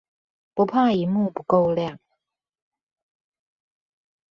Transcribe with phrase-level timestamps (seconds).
[0.55, 1.99] 不怕螢幕不夠亮